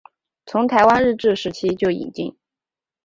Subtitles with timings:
[0.47, 2.35] 从台湾日治时期就引进。